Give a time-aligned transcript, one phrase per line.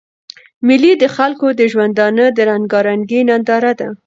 [0.65, 3.89] مېلې د خلکو د ژوندانه د رنګارنګۍ ننداره ده.